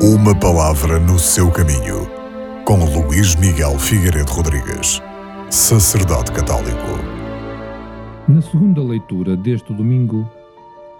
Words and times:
Uma 0.00 0.32
palavra 0.32 1.00
no 1.00 1.18
seu 1.18 1.50
caminho, 1.50 2.06
com 2.64 2.76
Luís 2.84 3.34
Miguel 3.34 3.76
Figueiredo 3.80 4.30
Rodrigues, 4.30 5.02
sacerdote 5.50 6.30
católico. 6.30 6.86
Na 8.28 8.40
segunda 8.40 8.80
leitura 8.80 9.36
deste 9.36 9.74
domingo, 9.74 10.30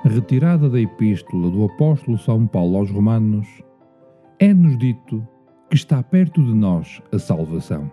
retirada 0.05 0.69
da 0.69 0.81
Epístola 0.81 1.49
do 1.49 1.65
Apóstolo 1.65 2.19
São 2.19 2.45
Paulo 2.45 2.79
aos 2.79 2.91
Romanos, 2.91 3.47
é-nos 4.41 4.77
dito 4.77 5.25
que 5.71 5.77
está 5.77 6.03
perto 6.03 6.43
de 6.43 6.53
nós 6.53 7.01
a 7.13 7.21
salvação. 7.21 7.89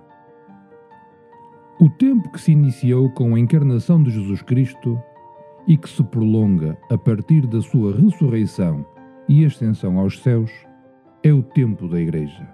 O 1.79 1.87
tempo 1.87 2.31
que 2.31 2.41
se 2.41 2.51
iniciou 2.51 3.11
com 3.11 3.35
a 3.35 3.39
encarnação 3.39 4.01
de 4.01 4.09
Jesus 4.09 4.41
Cristo 4.41 4.99
e 5.67 5.77
que 5.77 5.87
se 5.87 6.03
prolonga 6.03 6.75
a 6.89 6.97
partir 6.97 7.45
da 7.45 7.61
sua 7.61 7.95
ressurreição 7.95 8.83
e 9.29 9.45
ascensão 9.45 9.99
aos 9.99 10.19
céus 10.23 10.49
é 11.25 11.33
o 11.33 11.41
tempo 11.41 11.87
da 11.87 11.99
Igreja. 11.99 12.47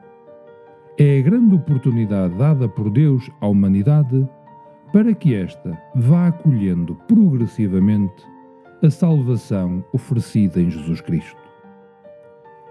É 0.98 1.20
a 1.20 1.22
grande 1.22 1.56
oportunidade 1.56 2.34
dada 2.36 2.70
por 2.70 2.90
Deus 2.90 3.30
à 3.42 3.48
humanidade 3.48 4.26
para 4.94 5.14
que 5.14 5.36
esta 5.36 5.78
vá 5.94 6.28
acolhendo 6.28 6.96
progressivamente 7.06 8.26
a 8.82 8.90
salvação 8.90 9.84
oferecida 9.92 10.62
em 10.62 10.70
Jesus 10.70 11.02
Cristo. 11.02 11.42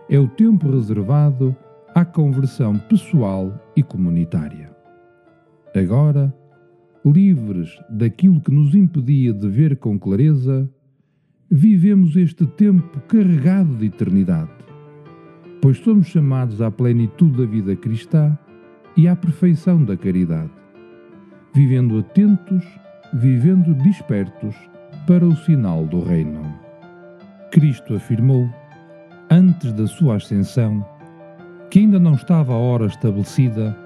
É 0.09 0.19
o 0.19 0.27
tempo 0.27 0.71
reservado 0.71 1.55
à 1.95 2.03
conversão 2.03 2.79
pessoal 2.79 3.53
e 3.77 3.83
comunitária. 3.83 4.75
Agora, 5.77 6.35
livres 7.05 7.79
daquilo 7.91 8.41
que 8.41 8.51
nos 8.51 8.75
impedia 8.75 9.35
de 9.35 9.49
ver 9.51 9.77
com 9.77 9.99
clareza, 9.99 10.67
vivemos 11.51 12.17
este 12.17 12.47
tempo 12.47 13.01
carregado 13.01 13.77
de 13.77 13.87
eternidade 13.87 14.61
pois 15.61 15.79
somos 15.79 16.07
chamados 16.07 16.63
à 16.63 16.71
plenitude 16.71 17.39
da 17.39 17.47
vida 17.47 17.77
cristã 17.77 18.37
e 18.97 19.07
à 19.07 19.15
perfeição 19.15 19.85
da 19.85 19.97
caridade, 19.97 20.51
vivendo 21.55 21.99
atentos, 21.99 22.65
vivendo 23.15 23.75
despertos 23.75 24.55
para 25.07 25.27
o 25.27 25.37
sinal 25.37 25.85
do 25.85 26.03
Reino. 26.03 26.43
Cristo 27.51 27.95
afirmou, 27.95 28.49
antes 29.31 29.73
da 29.73 29.87
sua 29.87 30.17
ascensão, 30.17 30.85
que 31.71 31.81
ainda 31.81 31.99
não 31.99 32.15
estava 32.15 32.53
a 32.53 32.57
hora 32.57 32.87
estabelecida 32.87 33.77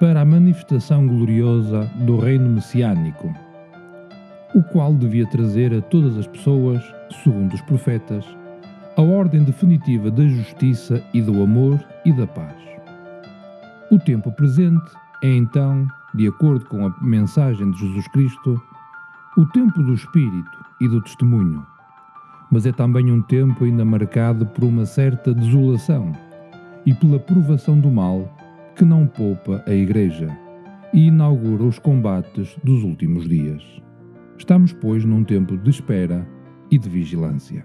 para 0.00 0.20
a 0.20 0.24
manifestação 0.24 1.06
gloriosa 1.06 1.88
do 2.04 2.18
Reino 2.18 2.48
Messiânico, 2.48 3.32
o 4.54 4.62
qual 4.64 4.92
devia 4.94 5.26
trazer 5.26 5.72
a 5.72 5.80
todas 5.80 6.18
as 6.18 6.26
pessoas, 6.26 6.82
segundo 7.22 7.54
os 7.54 7.60
profetas, 7.62 8.26
a 8.96 9.02
ordem 9.02 9.42
definitiva 9.42 10.10
da 10.10 10.26
justiça 10.26 11.02
e 11.14 11.22
do 11.22 11.42
amor 11.42 11.82
e 12.04 12.12
da 12.12 12.26
paz. 12.26 12.56
O 13.90 13.98
tempo 13.98 14.30
presente 14.32 14.90
é 15.22 15.28
então, 15.34 15.86
de 16.14 16.28
acordo 16.28 16.66
com 16.66 16.86
a 16.86 16.94
mensagem 17.00 17.70
de 17.70 17.78
Jesus 17.78 18.06
Cristo, 18.08 18.60
o 19.36 19.46
tempo 19.46 19.82
do 19.82 19.94
Espírito 19.94 20.64
e 20.80 20.88
do 20.88 21.00
testemunho, 21.00 21.64
mas 22.50 22.66
é 22.66 22.72
também 22.72 23.10
um 23.10 23.22
tempo 23.22 23.64
ainda 23.64 23.82
marcado 23.82 24.44
por 24.44 24.64
uma 24.64 24.84
certa 24.84 25.32
desolação 25.32 26.12
e 26.84 26.92
pela 26.92 27.18
provação 27.18 27.80
do 27.80 27.90
mal 27.90 28.28
que 28.76 28.84
não 28.84 29.06
poupa 29.06 29.62
a 29.66 29.72
Igreja 29.72 30.36
e 30.92 31.06
inaugura 31.06 31.62
os 31.62 31.78
combates 31.78 32.54
dos 32.62 32.82
últimos 32.82 33.26
dias. 33.26 33.62
Estamos, 34.36 34.74
pois, 34.74 35.02
num 35.02 35.24
tempo 35.24 35.56
de 35.56 35.70
espera 35.70 36.28
e 36.70 36.78
de 36.78 36.88
vigilância. 36.90 37.64